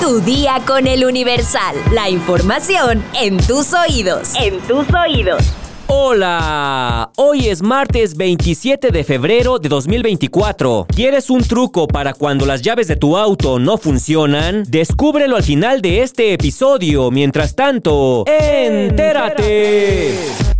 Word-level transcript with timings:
Tu 0.00 0.20
día 0.20 0.60
con 0.66 0.86
el 0.86 1.04
Universal. 1.04 1.76
La 1.92 2.10
información 2.10 3.02
en 3.14 3.38
tus 3.38 3.72
oídos. 3.72 4.32
En 4.34 4.60
tus 4.60 4.86
oídos. 4.92 5.42
Hola, 5.86 7.10
hoy 7.16 7.48
es 7.48 7.62
martes 7.62 8.16
27 8.16 8.90
de 8.90 9.04
febrero 9.04 9.58
de 9.58 9.68
2024. 9.68 10.86
¿Quieres 10.94 11.30
un 11.30 11.42
truco 11.42 11.86
para 11.86 12.14
cuando 12.14 12.46
las 12.46 12.62
llaves 12.62 12.88
de 12.88 12.96
tu 12.96 13.16
auto 13.16 13.58
no 13.58 13.76
funcionan? 13.78 14.64
Descúbrelo 14.66 15.36
al 15.36 15.42
final 15.42 15.80
de 15.80 16.02
este 16.02 16.32
episodio. 16.32 17.10
Mientras 17.10 17.54
tanto, 17.54 18.24
entérate. 18.26 20.13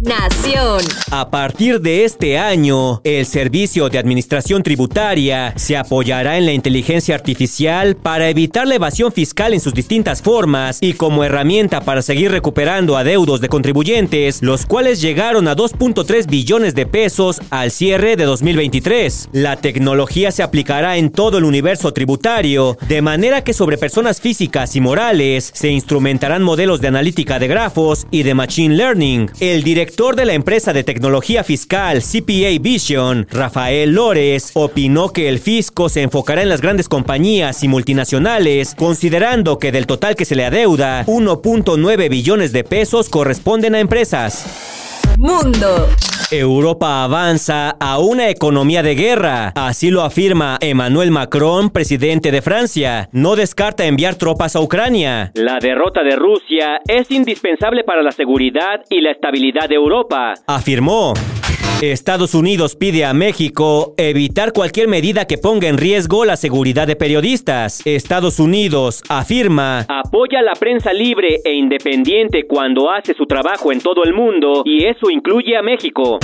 Nación. 0.04 0.82
A 1.10 1.30
partir 1.30 1.80
de 1.80 2.04
este 2.04 2.36
año, 2.36 3.00
el 3.04 3.24
Servicio 3.24 3.88
de 3.88 3.98
Administración 3.98 4.62
Tributaria 4.62 5.54
se 5.56 5.78
apoyará 5.78 6.36
en 6.36 6.44
la 6.44 6.52
inteligencia 6.52 7.14
artificial 7.14 7.96
para 7.96 8.28
evitar 8.28 8.66
la 8.66 8.74
evasión 8.74 9.12
fiscal 9.12 9.54
en 9.54 9.60
sus 9.60 9.72
distintas 9.72 10.20
formas 10.20 10.76
y 10.82 10.92
como 10.92 11.24
herramienta 11.24 11.80
para 11.80 12.02
seguir 12.02 12.30
recuperando 12.30 12.98
adeudos 12.98 13.40
de 13.40 13.48
contribuyentes, 13.48 14.42
los 14.42 14.66
cuales 14.66 15.00
llegaron 15.00 15.48
a 15.48 15.56
2.3 15.56 16.26
billones 16.26 16.74
de 16.74 16.84
pesos 16.84 17.40
al 17.48 17.70
cierre 17.70 18.16
de 18.16 18.24
2023. 18.24 19.30
La 19.32 19.56
tecnología 19.56 20.32
se 20.32 20.42
aplicará 20.42 20.98
en 20.98 21.12
todo 21.12 21.38
el 21.38 21.44
universo 21.44 21.94
tributario, 21.94 22.76
de 22.88 23.00
manera 23.00 23.42
que 23.42 23.54
sobre 23.54 23.78
personas 23.78 24.20
físicas 24.20 24.76
y 24.76 24.82
morales 24.82 25.50
se 25.54 25.70
instrumentarán 25.70 26.42
modelos 26.42 26.82
de 26.82 26.88
analítica 26.88 27.38
de 27.38 27.48
grafos 27.48 28.06
y 28.10 28.22
de 28.22 28.34
machine 28.34 28.76
learning. 28.76 29.30
El 29.40 29.62
director 29.62 29.93
director 29.94 30.16
de 30.16 30.24
la 30.24 30.32
empresa 30.32 30.72
de 30.72 30.82
tecnología 30.82 31.44
fiscal 31.44 32.02
CPA 32.02 32.60
Vision, 32.60 33.28
Rafael 33.30 33.92
Lores, 33.92 34.50
opinó 34.54 35.10
que 35.10 35.28
el 35.28 35.38
fisco 35.38 35.88
se 35.88 36.02
enfocará 36.02 36.42
en 36.42 36.48
las 36.48 36.60
grandes 36.60 36.88
compañías 36.88 37.62
y 37.62 37.68
multinacionales, 37.68 38.74
considerando 38.74 39.60
que 39.60 39.70
del 39.70 39.86
total 39.86 40.16
que 40.16 40.24
se 40.24 40.34
le 40.34 40.46
adeuda, 40.46 41.06
1.9 41.06 42.10
billones 42.10 42.52
de 42.52 42.64
pesos 42.64 43.08
corresponden 43.08 43.76
a 43.76 43.78
empresas. 43.78 44.83
Mundo. 45.18 45.88
Europa 46.30 47.04
avanza 47.04 47.70
a 47.78 47.98
una 47.98 48.28
economía 48.28 48.82
de 48.82 48.94
guerra, 48.94 49.52
así 49.54 49.90
lo 49.90 50.02
afirma 50.02 50.58
Emmanuel 50.60 51.10
Macron, 51.10 51.70
presidente 51.70 52.30
de 52.30 52.42
Francia. 52.42 53.08
No 53.12 53.36
descarta 53.36 53.84
enviar 53.84 54.16
tropas 54.16 54.56
a 54.56 54.60
Ucrania. 54.60 55.30
La 55.34 55.58
derrota 55.60 56.02
de 56.02 56.16
Rusia 56.16 56.80
es 56.88 57.10
indispensable 57.10 57.84
para 57.84 58.02
la 58.02 58.10
seguridad 58.10 58.80
y 58.88 59.00
la 59.00 59.12
estabilidad 59.12 59.68
de 59.68 59.76
Europa, 59.76 60.34
afirmó. 60.46 61.14
Estados 61.92 62.34
Unidos 62.34 62.76
pide 62.76 63.04
a 63.04 63.12
México 63.14 63.94
evitar 63.96 64.52
cualquier 64.52 64.88
medida 64.88 65.26
que 65.26 65.38
ponga 65.38 65.68
en 65.68 65.78
riesgo 65.78 66.24
la 66.24 66.36
seguridad 66.36 66.86
de 66.86 66.96
periodistas. 66.96 67.82
Estados 67.84 68.38
Unidos 68.38 69.02
afirma 69.08 69.86
apoya 69.88 70.42
la 70.42 70.54
prensa 70.54 70.92
libre 70.92 71.40
e 71.44 71.52
independiente 71.52 72.46
cuando 72.46 72.90
hace 72.90 73.14
su 73.14 73.26
trabajo 73.26 73.72
en 73.72 73.80
todo 73.80 74.04
el 74.04 74.14
mundo 74.14 74.62
y 74.64 74.84
eso 74.84 75.10
incluye 75.10 75.56
a 75.56 75.62
México. 75.62 76.18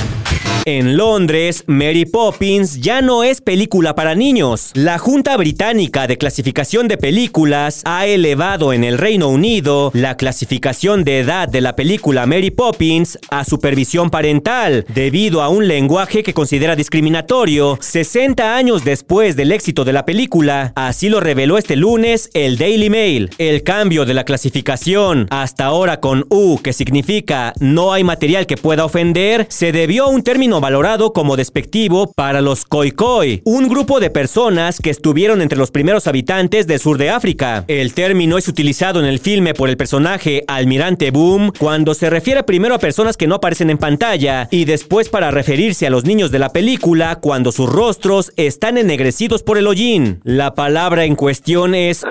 En 0.73 0.97
Londres, 0.97 1.65
Mary 1.67 2.05
Poppins 2.05 2.81
ya 2.81 3.03
no 3.03 3.25
es 3.25 3.41
película 3.41 3.97
para 3.97 4.15
niños. 4.15 4.71
La 4.75 4.99
Junta 4.99 5.37
Británica 5.37 6.07
de 6.07 6.17
Clasificación 6.17 6.87
de 6.87 6.97
Películas 6.97 7.83
ha 7.85 8.07
elevado 8.07 8.73
en 8.73 8.85
el 8.85 8.97
Reino 8.97 9.27
Unido 9.31 9.91
la 9.95 10.17
clasificación 10.17 11.03
de 11.03 11.19
edad 11.19 11.49
de 11.49 11.61
la 11.61 11.75
película 11.75 12.25
Mary 12.25 12.53
Poppins 12.53 13.19
a 13.33 13.45
supervisión 13.45 14.11
parental, 14.11 14.85
debido 14.95 15.43
a 15.43 15.49
un 15.49 15.67
lenguaje 15.67 16.23
que 16.23 16.35
considera 16.35 16.77
discriminatorio 16.77 17.77
60 17.81 18.55
años 18.55 18.85
después 18.85 19.35
del 19.35 19.51
éxito 19.51 19.85
de 19.85 19.93
la 19.93 20.07
película. 20.07 20.73
Así 20.77 21.09
lo 21.09 21.19
reveló 21.19 21.59
este 21.59 21.75
lunes 21.75 22.31
el 22.33 22.59
Daily 22.59 22.91
Mail. 22.91 23.31
El 23.39 23.65
cambio 23.65 24.05
de 24.05 24.15
la 24.15 24.23
clasificación, 24.23 25.27
hasta 25.31 25.65
ahora 25.65 25.99
con 25.99 26.27
U, 26.31 26.61
que 26.63 26.73
significa 26.73 27.55
no 27.59 27.93
hay 27.93 28.05
material 28.05 28.47
que 28.47 28.57
pueda 28.57 28.85
ofender, 28.85 29.47
se 29.49 29.73
debió 29.73 30.05
a 30.05 30.11
un 30.11 30.23
término 30.23 30.60
valorado 30.61 31.13
como 31.13 31.37
despectivo 31.37 32.13
para 32.13 32.41
los 32.41 32.65
Khoikhoi, 32.65 33.43
un 33.45 33.69
grupo 33.69 34.01
de 34.01 34.11
personas 34.11 34.79
que 34.81 34.91
estuvieron 34.91 35.43
entre 35.43 35.59
los 35.59 35.71
primeros 35.71 36.07
habitantes 36.07 36.67
del 36.67 36.81
sur 36.81 36.99
de 36.99 37.11
África. 37.11 37.65
El 37.69 37.95
término 37.95 38.39
es 38.39 38.49
utilizado 38.49 39.01
en 39.01 39.07
el 39.07 39.19
filme 39.19 39.55
por 39.55 39.69
el 39.69 39.77
personaje 39.77 40.45
Almirante 40.47 41.11
Boom 41.11 41.53
cuando 41.59 41.95
se 41.95 42.11
refiere 42.11 42.43
primero 42.43 42.75
a 42.75 42.79
personas 42.79 43.17
que 43.17 43.27
no 43.27 43.37
aparecen 43.37 43.71
en 43.71 43.79
pantalla 43.79 44.49
y 44.51 44.65
después 44.65 45.09
para 45.09 45.31
referirse 45.31 45.87
a 45.87 45.91
los 45.91 46.05
niños 46.05 46.31
de 46.31 46.39
la 46.39 46.51
película 46.51 47.17
cuando 47.17 47.53
sus 47.53 47.69
rostros 47.69 48.33
están 48.37 48.79
ennegrecidos 48.79 49.43
por 49.43 49.59
el 49.59 49.67
hollín. 49.67 50.21
La 50.25 50.55
palabra 50.55 51.05
en 51.05 51.17
cuestión 51.17 51.75
es 51.75 52.05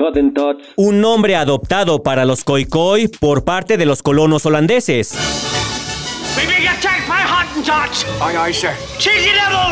un 0.75 1.01
nombre 1.01 1.35
adoptado 1.35 2.03
para 2.03 2.25
los 2.25 2.43
Khoikhoi 2.43 3.07
por 3.07 3.43
parte 3.43 3.77
de 3.77 3.85
los 3.85 4.01
colonos 4.01 4.45
holandeses. 4.45 5.13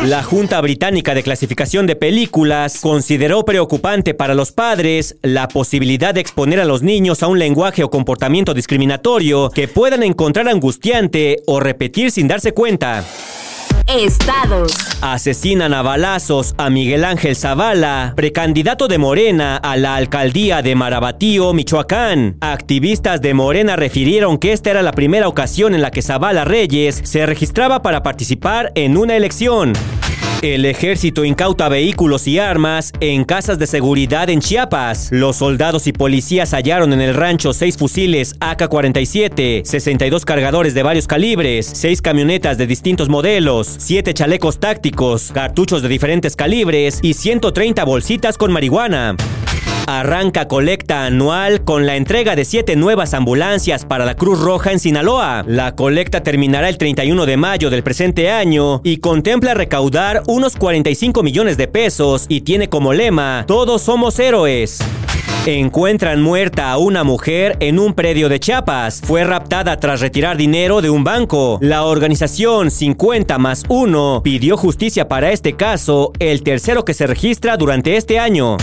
La 0.04 0.22
Junta 0.22 0.60
Británica 0.60 1.14
de 1.14 1.22
Clasificación 1.22 1.86
de 1.86 1.96
Películas 1.96 2.80
consideró 2.80 3.44
preocupante 3.44 4.14
para 4.14 4.34
los 4.34 4.52
padres 4.52 5.16
la 5.22 5.48
posibilidad 5.48 6.14
de 6.14 6.20
exponer 6.20 6.60
a 6.60 6.64
los 6.64 6.82
niños 6.82 7.22
a 7.22 7.28
un 7.28 7.38
lenguaje 7.38 7.84
o 7.84 7.90
comportamiento 7.90 8.54
discriminatorio 8.54 9.50
que 9.50 9.68
puedan 9.68 10.02
encontrar 10.02 10.48
angustiante 10.48 11.42
o 11.46 11.60
repetir 11.60 12.10
sin 12.10 12.28
darse 12.28 12.52
cuenta. 12.52 13.04
Estados. 13.86 14.72
Asesinan 15.00 15.74
a 15.74 15.82
balazos 15.82 16.54
a 16.58 16.70
Miguel 16.70 17.04
Ángel 17.04 17.36
Zavala, 17.36 18.12
precandidato 18.16 18.88
de 18.88 18.98
Morena 18.98 19.56
a 19.56 19.76
la 19.76 19.96
alcaldía 19.96 20.62
de 20.62 20.74
Marabatío, 20.74 21.52
Michoacán. 21.52 22.36
Activistas 22.40 23.20
de 23.20 23.34
Morena 23.34 23.76
refirieron 23.76 24.38
que 24.38 24.52
esta 24.52 24.70
era 24.70 24.82
la 24.82 24.92
primera 24.92 25.28
ocasión 25.28 25.74
en 25.74 25.82
la 25.82 25.90
que 25.90 26.02
Zavala 26.02 26.44
Reyes 26.44 27.00
se 27.04 27.26
registraba 27.26 27.82
para 27.82 28.02
participar 28.02 28.72
en 28.74 28.96
una 28.96 29.16
elección. 29.16 29.72
El 30.42 30.64
ejército 30.66 31.24
incauta 31.24 31.68
vehículos 31.68 32.28
y 32.28 32.38
armas 32.38 32.92
en 33.00 33.24
casas 33.24 33.58
de 33.58 33.66
seguridad 33.66 34.30
en 34.30 34.40
Chiapas. 34.40 35.08
Los 35.10 35.36
soldados 35.36 35.88
y 35.88 35.92
policías 35.92 36.52
hallaron 36.52 36.92
en 36.92 37.00
el 37.00 37.14
rancho 37.14 37.52
seis 37.52 37.76
fusiles 37.76 38.36
AK-47, 38.38 39.64
62 39.64 40.24
cargadores 40.24 40.74
de 40.74 40.84
varios 40.84 41.08
calibres, 41.08 41.66
seis 41.66 42.00
camionetas 42.00 42.56
de 42.56 42.68
distintos 42.68 43.08
modelos, 43.08 43.66
siete 43.78 44.14
chalecos 44.14 44.60
tácticos, 44.60 45.32
cartuchos 45.32 45.82
de 45.82 45.88
diferentes 45.88 46.36
calibres 46.36 47.00
y 47.02 47.14
130 47.14 47.84
bolsitas 47.84 48.38
con 48.38 48.52
marihuana. 48.52 49.16
Arranca 49.90 50.48
colecta 50.48 51.06
anual 51.06 51.64
con 51.64 51.86
la 51.86 51.96
entrega 51.96 52.36
de 52.36 52.44
siete 52.44 52.76
nuevas 52.76 53.14
ambulancias 53.14 53.86
para 53.86 54.04
la 54.04 54.16
Cruz 54.16 54.38
Roja 54.38 54.70
en 54.70 54.80
Sinaloa. 54.80 55.44
La 55.46 55.76
colecta 55.76 56.22
terminará 56.22 56.68
el 56.68 56.76
31 56.76 57.24
de 57.24 57.38
mayo 57.38 57.70
del 57.70 57.82
presente 57.82 58.30
año 58.30 58.82
y 58.84 58.98
contempla 58.98 59.54
recaudar 59.54 60.24
unos 60.26 60.56
45 60.56 61.22
millones 61.22 61.56
de 61.56 61.68
pesos 61.68 62.26
y 62.28 62.42
tiene 62.42 62.68
como 62.68 62.92
lema 62.92 63.44
Todos 63.46 63.80
somos 63.80 64.18
héroes. 64.18 64.78
Encuentran 65.46 66.20
muerta 66.20 66.70
a 66.70 66.76
una 66.76 67.02
mujer 67.02 67.56
en 67.60 67.78
un 67.78 67.94
predio 67.94 68.28
de 68.28 68.40
Chiapas. 68.40 69.00
Fue 69.02 69.24
raptada 69.24 69.80
tras 69.80 70.02
retirar 70.02 70.36
dinero 70.36 70.82
de 70.82 70.90
un 70.90 71.02
banco. 71.02 71.58
La 71.62 71.84
organización 71.84 72.70
50 72.70 73.38
más 73.38 73.64
1 73.70 74.20
pidió 74.22 74.58
justicia 74.58 75.08
para 75.08 75.32
este 75.32 75.54
caso, 75.54 76.12
el 76.18 76.42
tercero 76.42 76.84
que 76.84 76.92
se 76.92 77.06
registra 77.06 77.56
durante 77.56 77.96
este 77.96 78.18
año. 78.18 78.58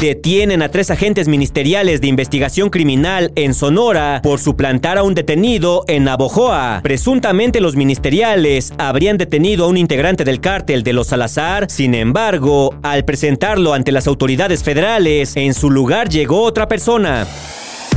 Detienen 0.00 0.60
a 0.60 0.68
tres 0.68 0.90
agentes 0.90 1.26
ministeriales 1.26 2.02
de 2.02 2.08
investigación 2.08 2.68
criminal 2.68 3.32
en 3.34 3.54
Sonora 3.54 4.20
por 4.22 4.38
suplantar 4.38 4.98
a 4.98 5.02
un 5.02 5.14
detenido 5.14 5.84
en 5.88 6.04
Navojoa. 6.04 6.80
Presuntamente 6.82 7.62
los 7.62 7.76
ministeriales 7.76 8.74
habrían 8.76 9.16
detenido 9.16 9.64
a 9.64 9.68
un 9.68 9.78
integrante 9.78 10.24
del 10.24 10.42
cártel 10.42 10.82
de 10.82 10.92
los 10.92 11.06
Salazar. 11.06 11.70
Sin 11.70 11.94
embargo, 11.94 12.74
al 12.82 13.06
presentarlo 13.06 13.72
ante 13.72 13.90
las 13.90 14.06
autoridades 14.06 14.62
federales, 14.62 15.34
en 15.34 15.54
su 15.54 15.70
lugar 15.70 16.10
llegó 16.10 16.42
otra 16.42 16.68
persona. 16.68 17.26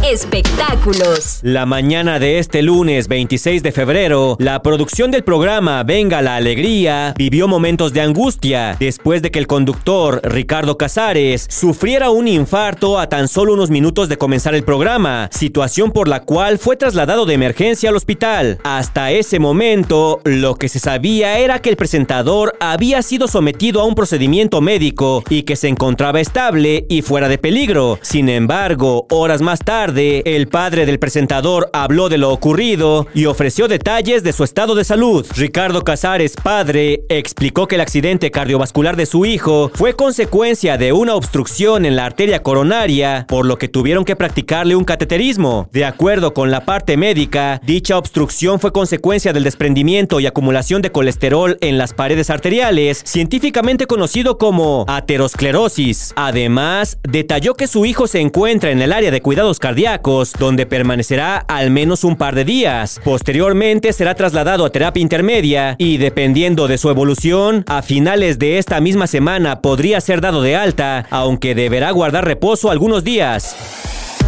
Espectáculos. 0.04 1.40
La 1.42 1.66
mañana 1.66 2.20
de 2.20 2.40
este 2.40 2.62
lunes 2.62 3.10
26 3.10 3.62
de 3.62 3.74
febrero, 3.74 4.38
la 4.40 4.62
producción 4.62 5.12
del 5.12 5.26
programa 5.26 5.84
Venga 5.84 6.22
la 6.22 6.38
Alegría 6.38 7.14
vivió 7.18 7.50
momentos 7.50 7.92
de 7.92 8.00
angustia 8.00 8.78
después 8.80 9.22
de 9.22 9.30
que 9.30 9.40
el 9.40 9.46
conductor 9.46 10.22
Ricardo 10.24 10.78
Casares 10.78 11.46
sufriera 11.50 12.12
un 12.12 12.30
infarto 12.30 12.98
a 12.98 13.10
tan 13.10 13.28
solo 13.28 13.54
unos 13.54 13.70
minutos 13.70 14.08
de 14.08 14.18
comenzar 14.18 14.56
el 14.56 14.64
programa, 14.64 15.28
situación 15.34 15.92
por 15.92 16.08
la 16.08 16.22
cual 16.22 16.60
fue 16.60 16.78
trasladado 16.78 17.26
de 17.26 17.34
emergencia 17.34 17.90
al 17.90 17.98
hospital. 17.98 18.58
Hasta 18.64 19.12
ese 19.12 19.38
momento, 19.38 20.22
lo 20.24 20.56
que 20.56 20.70
se 20.70 20.80
sabía 20.80 21.40
era 21.40 21.60
que 21.60 21.70
el 21.70 21.76
presentador 21.76 22.56
había 22.62 23.02
sido 23.02 23.28
sometido 23.28 23.82
a 23.82 23.86
un 23.86 23.96
procedimiento 23.96 24.62
médico 24.62 25.26
y 25.30 25.44
que 25.44 25.58
se 25.58 25.68
encontraba 25.68 26.22
estable 26.22 26.86
y 26.88 27.02
fuera 27.02 27.28
de 27.28 27.38
peligro. 27.38 28.00
Sin 28.02 28.30
embargo, 28.30 29.06
horas 29.10 29.42
más 29.42 29.60
tarde, 29.60 29.89
el 29.98 30.48
padre 30.48 30.86
del 30.86 31.00
presentador 31.00 31.70
habló 31.74 32.10
de 32.10 32.18
lo 32.18 32.32
ocurrido 32.32 33.08
y 33.14 33.26
ofreció 33.26 33.68
detalles 33.68 34.24
de 34.24 34.34
su 34.34 34.44
estado 34.44 34.76
de 34.76 34.84
salud. 34.84 35.26
Ricardo 35.36 35.84
Casares, 35.84 36.36
padre, 36.36 37.02
explicó 37.10 37.68
que 37.68 37.76
el 37.76 37.82
accidente 37.82 38.32
cardiovascular 38.32 38.96
de 38.96 39.06
su 39.06 39.26
hijo 39.26 39.72
fue 39.74 39.96
consecuencia 39.96 40.78
de 40.78 40.94
una 40.94 41.16
obstrucción 41.16 41.86
en 41.86 41.96
la 41.96 42.06
arteria 42.06 42.44
coronaria, 42.44 43.26
por 43.28 43.46
lo 43.46 43.58
que 43.58 43.68
tuvieron 43.68 44.06
que 44.06 44.16
practicarle 44.16 44.76
un 44.76 44.84
cateterismo. 44.84 45.70
De 45.72 45.86
acuerdo 45.86 46.34
con 46.34 46.52
la 46.52 46.66
parte 46.66 46.96
médica, 46.98 47.60
dicha 47.66 47.98
obstrucción 47.98 48.60
fue 48.60 48.72
consecuencia 48.72 49.34
del 49.34 49.44
desprendimiento 49.44 50.20
y 50.20 50.28
acumulación 50.28 50.82
de 50.82 50.92
colesterol 50.92 51.58
en 51.62 51.78
las 51.78 51.94
paredes 51.94 52.30
arteriales, 52.30 53.02
científicamente 53.06 53.88
conocido 53.88 54.38
como 54.38 54.86
aterosclerosis. 54.88 56.14
Además, 56.16 57.00
detalló 57.04 57.56
que 57.56 57.68
su 57.68 57.86
hijo 57.86 58.08
se 58.08 58.20
encuentra 58.20 58.72
en 58.72 58.82
el 58.82 58.94
área 58.94 59.12
de 59.12 59.22
cuidados 59.22 59.60
cardíacos, 59.60 59.79
donde 60.38 60.66
permanecerá 60.66 61.38
al 61.48 61.72
menos 61.72 62.04
un 62.04 62.18
par 62.18 62.36
de 62.36 62.44
días. 62.44 63.00
Posteriormente 63.04 63.94
será 63.94 64.14
trasladado 64.14 64.66
a 64.66 64.72
terapia 64.72 65.02
intermedia 65.02 65.76
y 65.78 65.98
dependiendo 65.98 66.68
de 66.68 66.78
su 66.78 66.90
evolución, 66.90 67.64
a 67.68 67.82
finales 67.82 68.40
de 68.40 68.58
esta 68.58 68.82
misma 68.82 69.08
semana 69.08 69.62
podría 69.62 70.02
ser 70.02 70.20
dado 70.20 70.42
de 70.42 70.58
alta, 70.58 71.06
aunque 71.10 71.56
deberá 71.56 71.92
guardar 71.92 72.26
reposo 72.26 72.72
algunos 72.72 73.06
días. 73.06 73.56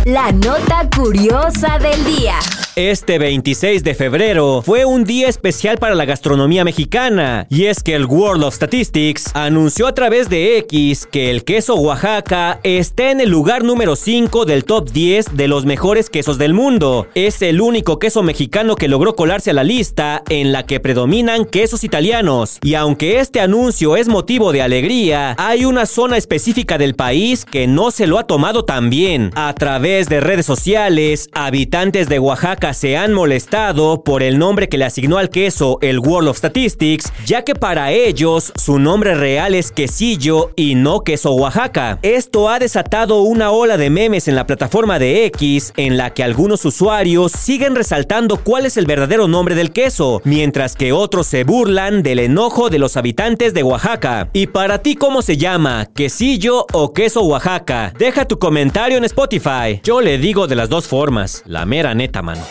La 0.06 0.32
nota 0.32 0.90
curiosa 0.96 1.78
del 1.80 2.04
día. 2.06 2.40
Este 2.78 3.20
26 3.20 3.84
de 3.84 3.96
febrero 3.96 4.62
fue 4.66 4.86
un 4.86 5.04
día 5.04 5.28
especial 5.28 5.78
para 5.78 5.94
la 5.94 6.06
gastronomía 6.06 6.64
mexicana, 6.64 7.46
y 7.50 7.66
es 7.66 7.84
que 7.84 7.96
el 7.96 8.06
World 8.06 8.46
of 8.46 8.56
Statistics 8.56 9.32
anunció 9.34 9.88
a 9.88 9.94
través 9.94 10.30
de 10.30 10.58
X 10.60 11.06
que 11.06 11.32
el 11.32 11.44
queso 11.44 11.76
Oaxaca 11.76 12.62
está 12.64 13.12
en 13.12 13.20
el 13.20 13.30
lugar 13.30 13.66
número 13.66 13.98
5 13.98 14.46
del 14.46 14.64
top 14.64 14.90
10 14.90 15.36
de 15.36 15.50
los 15.50 15.66
mejores 15.66 16.10
quesos 16.10 16.38
del 16.38 16.54
mundo. 16.54 17.08
Es 17.14 17.42
el 17.42 17.60
único 17.60 18.00
queso 18.00 18.24
mexicano 18.24 18.78
que 18.78 18.88
logró 18.88 19.18
colarse 19.18 19.50
a 19.50 19.54
la 19.54 19.66
lista 19.66 20.24
en 20.30 20.54
la 20.54 20.66
que 20.66 20.80
predominan 20.80 21.44
quesos 21.44 21.84
italianos. 21.84 22.58
Y 22.64 22.76
aunque 22.76 23.20
este 23.20 23.42
anuncio 23.42 23.98
es 23.98 24.08
motivo 24.08 24.54
de 24.54 24.62
alegría, 24.62 25.36
hay 25.38 25.66
una 25.66 25.86
zona 25.86 26.16
específica 26.16 26.78
del 26.78 26.96
país 26.96 27.44
que 27.44 27.68
no 27.68 27.92
se 27.92 28.08
lo 28.08 28.18
ha 28.18 28.28
tomado 28.28 28.64
tan 28.64 28.90
bien. 28.90 29.32
A 29.36 29.54
través 29.56 30.08
de 30.08 30.22
redes 30.22 30.46
sociales, 30.46 31.28
habitantes 31.34 32.08
de 32.08 32.20
Oaxaca 32.20 32.61
se 32.62 32.96
han 32.96 33.14
molestado 33.14 34.04
por 34.04 34.22
el 34.22 34.38
nombre 34.38 34.70
que 34.70 34.78
le 34.78 34.86
asignó 34.86 35.18
al 35.18 35.30
queso 35.30 35.80
el 35.82 36.00
World 36.00 36.30
of 36.30 36.38
Statistics, 36.38 37.12
ya 37.26 37.44
que 37.44 37.56
para 37.56 37.92
ellos 37.92 38.54
su 38.56 38.78
nombre 38.78 39.16
real 39.16 39.56
es 39.56 39.72
quesillo 39.72 40.52
y 40.56 40.76
no 40.76 41.02
queso 41.02 41.34
Oaxaca. 41.34 41.98
Esto 42.04 42.50
ha 42.50 42.60
desatado 42.60 43.24
una 43.24 43.50
ola 43.50 43.78
de 43.78 43.90
memes 43.90 44.28
en 44.28 44.36
la 44.36 44.46
plataforma 44.46 45.00
de 45.00 45.26
X 45.26 45.74
en 45.76 45.98
la 45.98 46.12
que 46.12 46.24
algunos 46.24 46.64
usuarios 46.64 47.32
siguen 47.32 47.76
resaltando 47.76 48.38
cuál 48.38 48.68
es 48.68 48.78
el 48.78 48.86
verdadero 48.86 49.28
nombre 49.28 49.56
del 49.56 49.72
queso, 49.72 50.22
mientras 50.24 50.76
que 50.76 50.94
otros 50.94 51.26
se 51.26 51.44
burlan 51.44 52.04
del 52.04 52.20
enojo 52.20 52.70
de 52.70 52.78
los 52.78 52.96
habitantes 52.96 53.56
de 53.56 53.64
Oaxaca. 53.64 54.30
¿Y 54.34 54.48
para 54.48 54.84
ti 54.84 54.96
cómo 54.96 55.24
se 55.24 55.36
llama? 55.36 55.88
¿Quesillo 55.96 56.68
o 56.72 56.94
queso 56.94 57.24
Oaxaca? 57.24 57.92
Deja 57.98 58.26
tu 58.26 58.38
comentario 58.38 59.00
en 59.00 59.04
Spotify. 59.06 59.82
Yo 59.84 60.00
le 60.00 60.20
digo 60.20 60.46
de 60.48 60.56
las 60.56 60.70
dos 60.70 60.88
formas, 60.88 61.44
la 61.48 61.66
mera 61.66 61.96
neta, 61.96 62.22
mano. 62.22 62.51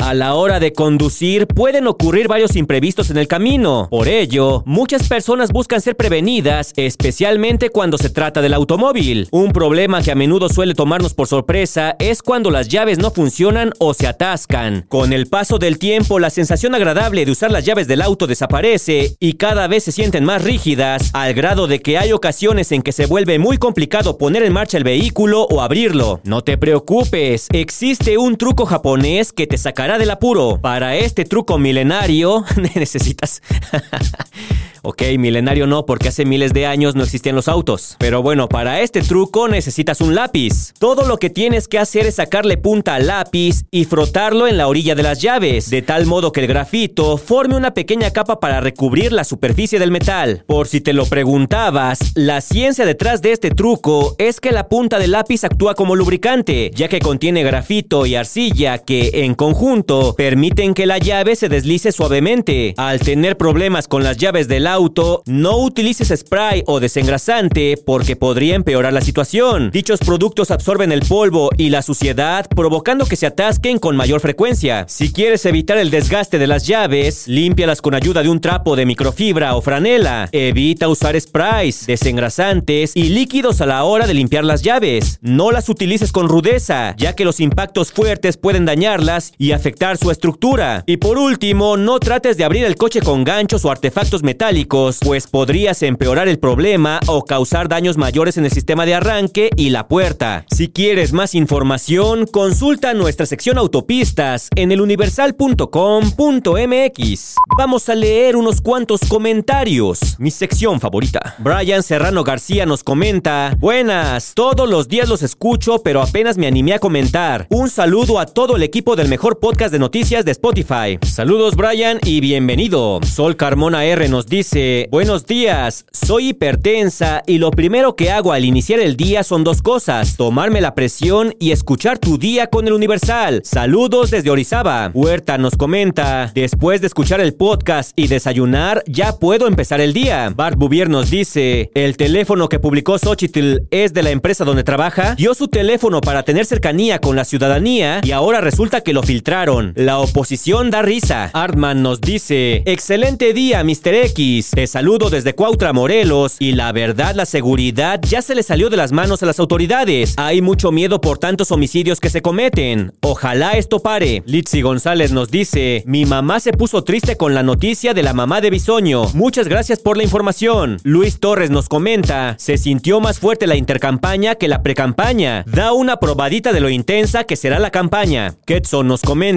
A 0.00 0.14
la 0.14 0.34
hora 0.34 0.60
de 0.60 0.72
conducir 0.72 1.46
pueden 1.46 1.86
ocurrir 1.86 2.26
varios 2.26 2.56
imprevistos 2.56 3.10
en 3.10 3.18
el 3.18 3.28
camino. 3.28 3.86
Por 3.90 4.08
ello, 4.08 4.62
muchas 4.64 5.06
personas 5.06 5.52
buscan 5.52 5.82
ser 5.82 5.94
prevenidas, 5.94 6.72
especialmente 6.76 7.68
cuando 7.68 7.98
se 7.98 8.08
trata 8.08 8.40
del 8.40 8.54
automóvil. 8.54 9.28
Un 9.30 9.52
problema 9.52 10.02
que 10.02 10.10
a 10.10 10.14
menudo 10.14 10.48
suele 10.48 10.74
tomarnos 10.74 11.12
por 11.12 11.26
sorpresa 11.26 11.96
es 11.98 12.22
cuando 12.22 12.50
las 12.50 12.68
llaves 12.68 12.98
no 12.98 13.10
funcionan 13.10 13.74
o 13.78 13.92
se 13.92 14.06
atascan. 14.06 14.86
Con 14.88 15.12
el 15.12 15.26
paso 15.26 15.58
del 15.58 15.78
tiempo, 15.78 16.18
la 16.18 16.30
sensación 16.30 16.74
agradable 16.74 17.26
de 17.26 17.32
usar 17.32 17.50
las 17.50 17.66
llaves 17.66 17.86
del 17.86 18.00
auto 18.00 18.26
desaparece 18.26 19.16
y 19.20 19.34
cada 19.34 19.68
vez 19.68 19.84
se 19.84 19.92
sienten 19.92 20.24
más 20.24 20.42
rígidas, 20.42 21.10
al 21.12 21.34
grado 21.34 21.66
de 21.66 21.80
que 21.80 21.98
hay 21.98 22.12
ocasiones 22.12 22.72
en 22.72 22.80
que 22.80 22.92
se 22.92 23.04
vuelve 23.04 23.38
muy 23.38 23.58
complicado 23.58 24.16
poner 24.16 24.44
en 24.44 24.54
marcha 24.54 24.78
el 24.78 24.84
vehículo 24.84 25.42
o 25.42 25.60
abrirlo. 25.60 26.20
No 26.24 26.42
te 26.42 26.56
preocupes, 26.56 27.48
existe 27.52 28.16
un 28.16 28.36
truco 28.36 28.64
japonés 28.64 29.34
que 29.34 29.46
te 29.46 29.58
sacará 29.58 29.89
del 29.98 30.10
apuro. 30.10 30.58
Para 30.60 30.96
este 30.96 31.24
truco 31.24 31.58
milenario 31.58 32.44
necesitas... 32.56 33.42
Ok, 34.82 35.02
milenario 35.18 35.66
no, 35.66 35.84
porque 35.84 36.08
hace 36.08 36.24
miles 36.24 36.54
de 36.54 36.64
años 36.64 36.94
no 36.94 37.02
existían 37.02 37.36
los 37.36 37.48
autos. 37.48 37.96
Pero 37.98 38.22
bueno, 38.22 38.48
para 38.48 38.80
este 38.80 39.02
truco 39.02 39.46
necesitas 39.46 40.00
un 40.00 40.14
lápiz. 40.14 40.72
Todo 40.78 41.06
lo 41.06 41.18
que 41.18 41.28
tienes 41.28 41.68
que 41.68 41.78
hacer 41.78 42.06
es 42.06 42.14
sacarle 42.14 42.56
punta 42.56 42.94
al 42.94 43.06
lápiz 43.06 43.64
y 43.70 43.84
frotarlo 43.84 44.48
en 44.48 44.56
la 44.56 44.68
orilla 44.68 44.94
de 44.94 45.02
las 45.02 45.20
llaves, 45.20 45.68
de 45.68 45.82
tal 45.82 46.06
modo 46.06 46.32
que 46.32 46.40
el 46.40 46.46
grafito 46.46 47.18
forme 47.18 47.56
una 47.56 47.74
pequeña 47.74 48.10
capa 48.10 48.40
para 48.40 48.60
recubrir 48.60 49.12
la 49.12 49.24
superficie 49.24 49.78
del 49.78 49.90
metal. 49.90 50.44
Por 50.46 50.66
si 50.66 50.80
te 50.80 50.94
lo 50.94 51.04
preguntabas, 51.04 51.98
la 52.14 52.40
ciencia 52.40 52.86
detrás 52.86 53.20
de 53.20 53.32
este 53.32 53.50
truco 53.50 54.14
es 54.16 54.40
que 54.40 54.50
la 54.50 54.68
punta 54.68 54.98
del 54.98 55.10
lápiz 55.10 55.44
actúa 55.44 55.74
como 55.74 55.94
lubricante, 55.94 56.70
ya 56.74 56.88
que 56.88 57.00
contiene 57.00 57.42
grafito 57.42 58.06
y 58.06 58.14
arcilla 58.14 58.78
que, 58.78 59.10
en 59.24 59.34
conjunto, 59.34 59.79
permiten 60.16 60.74
que 60.74 60.86
la 60.86 60.98
llave 60.98 61.36
se 61.36 61.48
deslice 61.48 61.92
suavemente. 61.92 62.74
Al 62.76 63.00
tener 63.00 63.36
problemas 63.36 63.88
con 63.88 64.02
las 64.02 64.16
llaves 64.16 64.48
del 64.48 64.66
auto, 64.66 65.22
no 65.26 65.58
utilices 65.58 66.12
spray 66.16 66.62
o 66.66 66.80
desengrasante 66.80 67.76
porque 67.84 68.16
podría 68.16 68.54
empeorar 68.54 68.92
la 68.92 69.00
situación. 69.00 69.70
Dichos 69.70 70.00
productos 70.00 70.50
absorben 70.50 70.92
el 70.92 71.02
polvo 71.02 71.50
y 71.56 71.70
la 71.70 71.82
suciedad, 71.82 72.46
provocando 72.48 73.06
que 73.06 73.16
se 73.16 73.26
atasquen 73.26 73.78
con 73.78 73.96
mayor 73.96 74.20
frecuencia. 74.20 74.84
Si 74.88 75.12
quieres 75.12 75.44
evitar 75.46 75.78
el 75.78 75.90
desgaste 75.90 76.38
de 76.38 76.46
las 76.46 76.66
llaves, 76.66 77.28
límpialas 77.28 77.82
con 77.82 77.94
ayuda 77.94 78.22
de 78.22 78.28
un 78.28 78.40
trapo 78.40 78.76
de 78.76 78.86
microfibra 78.86 79.54
o 79.56 79.62
franela. 79.62 80.28
Evita 80.32 80.88
usar 80.88 81.20
sprays, 81.20 81.86
desengrasantes 81.86 82.92
y 82.94 83.10
líquidos 83.10 83.60
a 83.60 83.66
la 83.66 83.84
hora 83.84 84.06
de 84.06 84.14
limpiar 84.14 84.44
las 84.44 84.62
llaves. 84.62 85.18
No 85.22 85.50
las 85.50 85.68
utilices 85.68 86.12
con 86.12 86.28
rudeza, 86.28 86.94
ya 86.96 87.14
que 87.14 87.24
los 87.24 87.40
impactos 87.40 87.92
fuertes 87.92 88.36
pueden 88.36 88.64
dañarlas 88.64 89.32
y 89.38 89.52
su 89.96 90.10
estructura. 90.10 90.84
Y 90.86 90.96
por 90.96 91.18
último, 91.18 91.76
no 91.76 91.98
trates 91.98 92.36
de 92.36 92.44
abrir 92.44 92.64
el 92.64 92.76
coche 92.76 93.00
con 93.00 93.24
ganchos 93.24 93.64
o 93.64 93.70
artefactos 93.70 94.22
metálicos 94.22 94.98
pues 95.02 95.26
podrías 95.26 95.82
empeorar 95.82 96.28
el 96.28 96.38
problema 96.38 97.00
o 97.06 97.24
causar 97.24 97.68
daños 97.68 97.96
mayores 97.96 98.36
en 98.36 98.44
el 98.44 98.50
sistema 98.50 98.86
de 98.86 98.94
arranque 98.94 99.50
y 99.56 99.70
la 99.70 99.88
puerta. 99.88 100.44
Si 100.50 100.68
quieres 100.68 101.12
más 101.12 101.34
información, 101.34 102.26
consulta 102.26 102.94
nuestra 102.94 103.26
sección 103.26 103.58
autopistas 103.58 104.48
en 104.56 104.72
eluniversal.com.mx. 104.72 107.34
Vamos 107.58 107.88
a 107.88 107.94
leer 107.94 108.36
unos 108.36 108.60
cuantos 108.60 109.00
comentarios. 109.08 110.16
Mi 110.18 110.30
sección 110.30 110.80
favorita. 110.80 111.36
Brian 111.38 111.82
Serrano 111.82 112.24
García 112.24 112.66
nos 112.66 112.82
comenta, 112.82 113.56
buenas, 113.58 114.32
todos 114.34 114.68
los 114.68 114.88
días 114.88 115.08
los 115.08 115.22
escucho, 115.22 115.82
pero 115.82 116.02
apenas 116.02 116.38
me 116.38 116.46
animé 116.46 116.74
a 116.74 116.78
comentar. 116.78 117.46
Un 117.50 117.70
saludo 117.70 118.18
a 118.18 118.26
todo 118.26 118.56
el 118.56 118.62
equipo 118.62 118.96
del 118.96 119.08
mejor 119.08 119.38
de 119.50 119.78
noticias 119.78 120.24
de 120.24 120.32
Spotify. 120.32 120.98
Saludos 121.02 121.54
Brian 121.54 121.98
y 122.04 122.20
bienvenido. 122.20 123.00
Sol 123.04 123.36
Carmona 123.36 123.84
R 123.84 124.08
nos 124.08 124.26
dice, 124.26 124.40
dice, 124.40 124.88
buenos 124.90 125.26
días, 125.26 125.84
soy 125.92 126.28
hipertensa 126.28 127.22
y 127.26 127.36
lo 127.36 127.50
primero 127.50 127.94
que 127.94 128.10
hago 128.10 128.32
al 128.32 128.46
iniciar 128.46 128.80
el 128.80 128.96
día 128.96 129.22
son 129.22 129.44
dos 129.44 129.60
cosas, 129.60 130.16
tomarme 130.16 130.62
la 130.62 130.74
presión 130.74 131.34
y 131.38 131.50
escuchar 131.50 131.98
tu 131.98 132.16
día 132.16 132.46
con 132.46 132.66
el 132.66 132.72
Universal. 132.72 133.42
Saludos 133.44 134.10
desde 134.10 134.30
Orizaba. 134.30 134.90
Huerta 134.94 135.36
nos 135.36 135.56
comenta, 135.56 136.32
después 136.34 136.80
de 136.80 136.86
escuchar 136.86 137.20
el 137.20 137.34
podcast 137.34 137.92
y 137.96 138.06
desayunar, 138.06 138.82
ya 138.86 139.18
puedo 139.18 139.46
empezar 139.46 139.82
el 139.82 139.92
día. 139.92 140.32
Bart 140.34 140.56
Bouvier 140.56 140.88
nos 140.88 141.10
dice, 141.10 141.70
el 141.74 141.98
teléfono 141.98 142.48
que 142.48 142.58
publicó 142.58 142.98
Xochitl 142.98 143.66
es 143.70 143.92
de 143.92 144.02
la 144.02 144.10
empresa 144.10 144.46
donde 144.46 144.64
trabaja, 144.64 145.16
dio 145.16 145.34
su 145.34 145.48
teléfono 145.48 146.00
para 146.00 146.22
tener 146.22 146.46
cercanía 146.46 146.98
con 146.98 147.14
la 147.14 147.26
ciudadanía 147.26 148.00
y 148.02 148.12
ahora 148.12 148.40
resulta 148.40 148.80
que 148.80 148.94
lo 148.94 149.02
filtraron. 149.02 149.39
La 149.74 150.00
oposición 150.00 150.70
da 150.70 150.82
risa. 150.82 151.30
Artman 151.32 151.82
nos 151.82 152.02
dice, 152.02 152.62
excelente 152.66 153.32
día, 153.32 153.64
Mr. 153.64 153.94
X. 153.94 154.50
Te 154.50 154.66
saludo 154.66 155.08
desde 155.08 155.34
Cuautla, 155.34 155.72
Morelos, 155.72 156.36
y 156.38 156.52
la 156.52 156.72
verdad, 156.72 157.14
la 157.14 157.24
seguridad 157.24 158.00
ya 158.02 158.20
se 158.20 158.34
le 158.34 158.42
salió 158.42 158.68
de 158.68 158.76
las 158.76 158.92
manos 158.92 159.22
a 159.22 159.26
las 159.26 159.38
autoridades. 159.38 160.12
Hay 160.18 160.42
mucho 160.42 160.72
miedo 160.72 161.00
por 161.00 161.16
tantos 161.16 161.52
homicidios 161.52 162.00
que 162.00 162.10
se 162.10 162.20
cometen. 162.20 162.92
Ojalá 163.00 163.52
esto 163.52 163.80
pare. 163.80 164.22
Litsi 164.26 164.60
González 164.60 165.10
nos 165.10 165.30
dice, 165.30 165.84
mi 165.86 166.04
mamá 166.04 166.38
se 166.40 166.52
puso 166.52 166.84
triste 166.84 167.16
con 167.16 167.32
la 167.32 167.42
noticia 167.42 167.94
de 167.94 168.02
la 168.02 168.12
mamá 168.12 168.42
de 168.42 168.50
Bisoño. 168.50 169.04
Muchas 169.14 169.48
gracias 169.48 169.78
por 169.78 169.96
la 169.96 170.02
información. 170.02 170.76
Luis 170.82 171.18
Torres 171.18 171.48
nos 171.48 171.70
comenta, 171.70 172.34
se 172.38 172.58
sintió 172.58 173.00
más 173.00 173.18
fuerte 173.18 173.46
la 173.46 173.56
intercampaña 173.56 174.34
que 174.34 174.48
la 174.48 174.62
precampaña. 174.62 175.44
Da 175.46 175.72
una 175.72 175.96
probadita 175.96 176.52
de 176.52 176.60
lo 176.60 176.68
intensa 176.68 177.24
que 177.24 177.36
será 177.36 177.58
la 177.58 177.70
campaña. 177.70 178.34
Ketson 178.44 178.86
nos 178.86 179.00
comenta, 179.00 179.29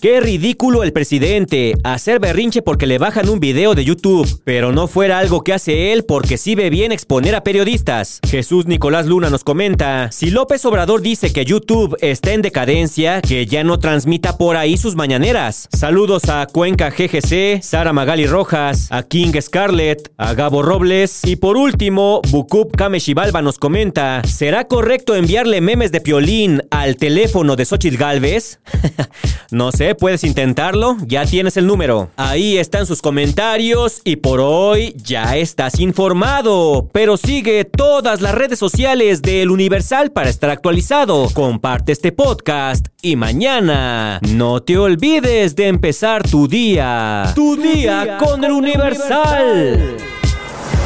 qué 0.00 0.20
ridículo 0.20 0.84
el 0.84 0.92
presidente, 0.92 1.74
hacer 1.82 2.20
berrinche 2.20 2.62
porque 2.62 2.86
le 2.86 2.98
bajan 2.98 3.28
un 3.28 3.40
video 3.40 3.74
de 3.74 3.84
YouTube, 3.84 4.28
pero 4.44 4.70
no 4.70 4.86
fuera 4.86 5.18
algo 5.18 5.42
que 5.42 5.52
hace 5.52 5.92
él 5.92 6.04
porque 6.04 6.36
sí 6.36 6.54
ve 6.54 6.70
bien 6.70 6.92
exponer 6.92 7.34
a 7.34 7.42
periodistas. 7.42 8.20
Jesús 8.28 8.66
Nicolás 8.66 9.06
Luna 9.06 9.28
nos 9.28 9.42
comenta, 9.42 10.12
si 10.12 10.30
López 10.30 10.64
Obrador 10.66 11.02
dice 11.02 11.32
que 11.32 11.44
YouTube 11.44 11.96
está 12.00 12.32
en 12.32 12.42
decadencia, 12.42 13.22
que 13.22 13.44
ya 13.46 13.64
no 13.64 13.80
transmita 13.80 14.38
por 14.38 14.56
ahí 14.56 14.76
sus 14.76 14.94
mañaneras. 14.94 15.68
Saludos 15.76 16.28
a 16.28 16.46
Cuenca 16.46 16.90
GGC, 16.90 17.60
Sara 17.60 17.92
Magali 17.92 18.26
Rojas, 18.26 18.86
a 18.92 19.02
King 19.02 19.32
Scarlett, 19.40 20.12
a 20.16 20.34
Gabo 20.34 20.62
Robles 20.62 21.22
y 21.24 21.34
por 21.34 21.56
último, 21.56 22.22
Bukup 22.30 22.76
Kameshibalba 22.76 23.42
nos 23.42 23.58
comenta, 23.58 24.22
¿será 24.24 24.68
correcto 24.68 25.16
enviarle 25.16 25.60
memes 25.60 25.90
de 25.90 26.00
piolín 26.00 26.62
al 26.70 26.94
teléfono 26.96 27.56
de 27.56 27.64
Xochitl 27.64 27.96
Galvez? 27.96 28.60
no 29.50 29.72
sé, 29.72 29.94
puedes 29.94 30.24
intentarlo, 30.24 30.96
ya 31.06 31.26
tienes 31.26 31.56
el 31.56 31.66
número. 31.66 32.10
Ahí 32.16 32.58
están 32.58 32.86
sus 32.86 33.02
comentarios 33.02 34.00
y 34.04 34.16
por 34.16 34.40
hoy 34.40 34.94
ya 34.96 35.36
estás 35.36 35.80
informado, 35.80 36.88
pero 36.92 37.16
sigue 37.16 37.64
todas 37.64 38.20
las 38.20 38.34
redes 38.34 38.58
sociales 38.58 39.22
del 39.22 39.50
Universal 39.50 40.12
para 40.12 40.30
estar 40.30 40.50
actualizado. 40.50 41.28
Comparte 41.34 41.92
este 41.92 42.12
podcast 42.12 42.86
y 43.02 43.16
mañana 43.16 44.20
no 44.28 44.62
te 44.62 44.78
olvides 44.78 45.56
de 45.56 45.68
empezar 45.68 46.22
tu 46.28 46.46
día. 46.46 47.32
Tu, 47.34 47.56
día, 47.56 48.18
con, 48.18 48.44
el 48.44 48.52
Universal. 48.52 49.96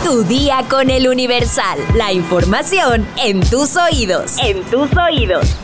Tu 0.04 0.22
día 0.24 0.64
con 0.68 0.90
el 0.90 1.08
Universal. 1.08 1.78
La 1.94 2.12
información 2.12 3.06
en 3.22 3.40
tus 3.40 3.76
oídos. 3.76 4.36
En 4.38 4.62
tus 4.64 4.88
oídos. 4.96 5.63